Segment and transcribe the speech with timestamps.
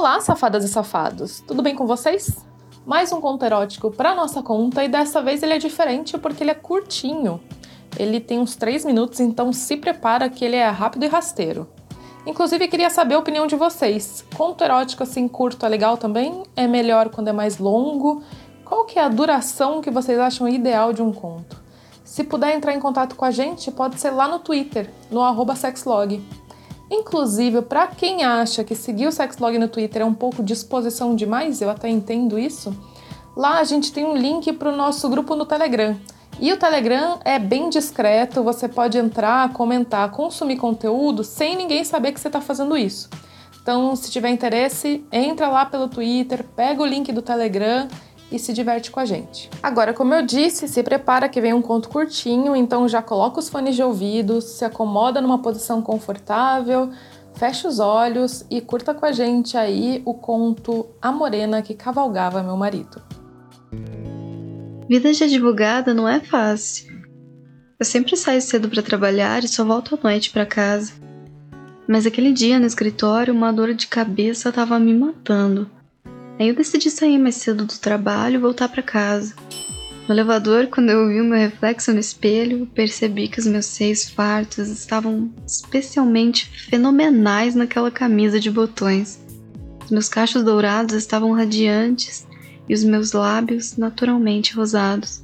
[0.00, 1.44] Olá, safadas e safados!
[1.46, 2.34] Tudo bem com vocês?
[2.86, 6.52] Mais um conto erótico para nossa conta e dessa vez ele é diferente porque ele
[6.52, 7.38] é curtinho.
[7.98, 11.68] Ele tem uns 3 minutos, então se prepara que ele é rápido e rasteiro.
[12.24, 14.24] Inclusive, queria saber a opinião de vocês.
[14.34, 16.44] Conto erótico assim curto é legal também?
[16.56, 18.22] É melhor quando é mais longo?
[18.64, 21.62] Qual que é a duração que vocês acham ideal de um conto?
[22.02, 25.20] Se puder entrar em contato com a gente, pode ser lá no Twitter, no
[25.54, 26.24] sexlog.
[26.90, 31.14] Inclusive, para quem acha que seguir o Sexlog no Twitter é um pouco de exposição
[31.14, 32.74] demais, eu até entendo isso,
[33.36, 35.96] lá a gente tem um link para o nosso grupo no Telegram.
[36.40, 42.12] E o Telegram é bem discreto, você pode entrar, comentar, consumir conteúdo sem ninguém saber
[42.12, 43.08] que você está fazendo isso.
[43.62, 47.86] Então, se tiver interesse, entra lá pelo Twitter, pega o link do Telegram
[48.30, 49.50] e se diverte com a gente.
[49.62, 53.48] Agora, como eu disse, se prepara que vem um conto curtinho, então já coloca os
[53.48, 56.90] fones de ouvido, se acomoda numa posição confortável,
[57.34, 62.42] fecha os olhos e curta com a gente aí o conto A Morena que Cavalgava
[62.42, 63.02] Meu Marido.
[64.88, 66.90] Vida de advogada não é fácil.
[67.78, 70.92] Eu sempre saio cedo para trabalhar e só volto à noite para casa.
[71.88, 75.70] Mas aquele dia no escritório, uma dor de cabeça estava me matando.
[76.40, 79.34] Aí eu decidi sair mais cedo do trabalho e voltar para casa.
[80.08, 84.08] No elevador, quando eu vi o meu reflexo no espelho, percebi que os meus seios
[84.08, 89.20] fartos estavam especialmente fenomenais naquela camisa de botões.
[89.84, 92.26] Os meus cachos dourados estavam radiantes
[92.66, 95.22] e os meus lábios naturalmente rosados.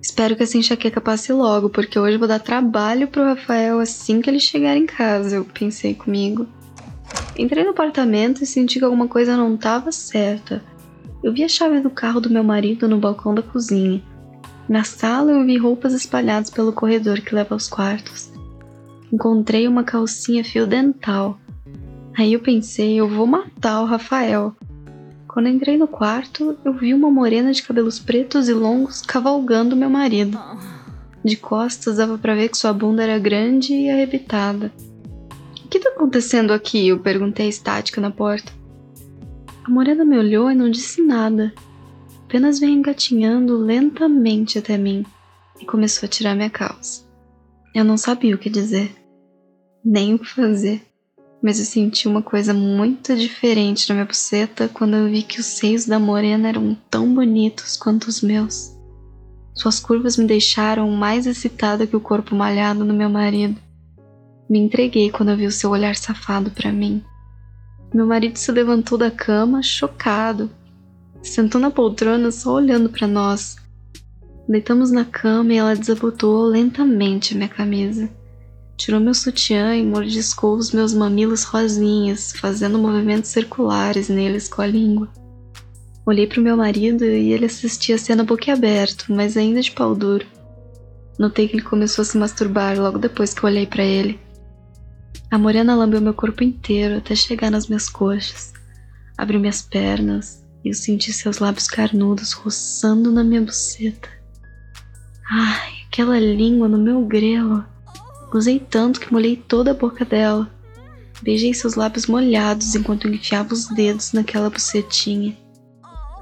[0.00, 4.30] Espero que essa enxaqueca passe logo, porque hoje vou dar trabalho pro Rafael assim que
[4.30, 6.48] ele chegar em casa, eu pensei comigo.
[7.38, 10.62] Entrei no apartamento e senti que alguma coisa não estava certa.
[11.22, 14.02] Eu vi a chave do carro do meu marido no balcão da cozinha.
[14.68, 18.32] Na sala eu vi roupas espalhadas pelo corredor que leva aos quartos.
[19.12, 21.38] Encontrei uma calcinha fio dental.
[22.16, 24.56] Aí eu pensei, eu vou matar o Rafael.
[25.28, 29.90] Quando entrei no quarto, eu vi uma morena de cabelos pretos e longos cavalgando meu
[29.90, 30.40] marido.
[31.22, 34.72] De costas dava para ver que sua bunda era grande e arrebitada.
[35.66, 36.86] O que tá acontecendo aqui?
[36.86, 38.52] Eu perguntei estática na porta.
[39.64, 41.52] A morena me olhou e não disse nada.
[42.24, 45.04] Apenas veio engatinhando lentamente até mim
[45.60, 47.04] e começou a tirar minha calça.
[47.74, 48.94] Eu não sabia o que dizer,
[49.84, 50.86] nem o que fazer,
[51.42, 55.46] mas eu senti uma coisa muito diferente na minha buceta quando eu vi que os
[55.46, 58.72] seios da morena eram tão bonitos quanto os meus.
[59.52, 63.65] Suas curvas me deixaram mais excitada que o corpo malhado do meu marido.
[64.48, 67.02] Me entreguei quando eu vi o seu olhar safado para mim.
[67.92, 70.48] Meu marido se levantou da cama, chocado.
[71.22, 73.56] Sentou na poltrona só olhando para nós.
[74.48, 78.08] Deitamos na cama e ela desabotou lentamente minha camisa.
[78.76, 84.66] Tirou meu sutiã e mordiscou os meus mamilos rosinhas, fazendo movimentos circulares neles com a
[84.66, 85.08] língua.
[86.04, 89.92] Olhei para o meu marido e ele assistia a cena boquiaberto, mas ainda de pau
[89.92, 90.24] duro.
[91.18, 94.25] Notei que ele começou a se masturbar logo depois que eu olhei para ele.
[95.28, 98.52] A morena lambeu meu corpo inteiro até chegar nas minhas coxas.
[99.18, 104.08] Abriu minhas pernas e eu senti seus lábios carnudos roçando na minha buceta.
[105.28, 107.64] Ai, aquela língua no meu grelo.
[108.32, 110.48] Usei tanto que molhei toda a boca dela.
[111.22, 115.36] Beijei seus lábios molhados enquanto enfiava os dedos naquela bucetinha.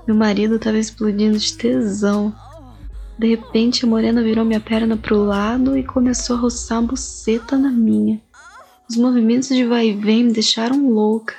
[0.06, 2.34] Meu marido estava explodindo de tesão.
[3.18, 7.58] De repente, a morena virou minha perna pro lado e começou a roçar a buceta
[7.58, 8.20] na minha.
[8.88, 11.34] Os movimentos de vai e vem me deixaram louca.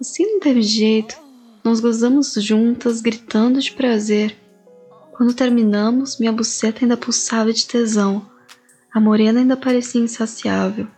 [0.00, 1.14] Assim não teve jeito.
[1.62, 4.34] Nós gozamos juntas, gritando de prazer.
[5.12, 8.26] Quando terminamos, minha buceta ainda pulsava de tesão.
[8.92, 10.88] A morena ainda parecia insaciável.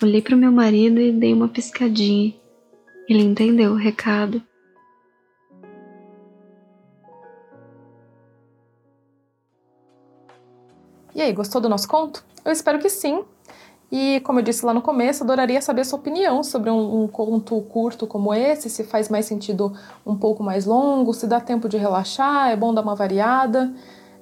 [0.00, 2.32] Olhei para o meu marido e dei uma piscadinha.
[3.08, 4.40] Ele entendeu o recado.
[11.12, 12.24] E aí, gostou do nosso conto?
[12.44, 13.24] Eu espero que sim.
[13.90, 17.60] E, como eu disse lá no começo, adoraria saber sua opinião sobre um, um, conto
[17.62, 19.72] curto como esse, se faz mais sentido
[20.06, 23.72] um pouco mais longo, se dá tempo de relaxar, é bom dar uma variada.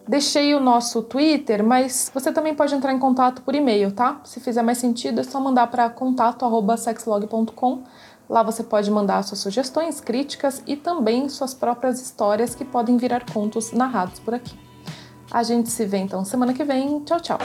[0.07, 4.23] Deixei o nosso Twitter, mas você também pode entrar em contato por e-mail, tá?
[4.25, 7.83] Se fizer mais sentido, é só mandar para contato@sexlog.com.
[8.27, 13.31] Lá você pode mandar suas sugestões, críticas e também suas próprias histórias que podem virar
[13.31, 14.59] contos narrados por aqui.
[15.31, 17.01] A gente se vê então semana que vem.
[17.01, 17.39] Tchau, tchau.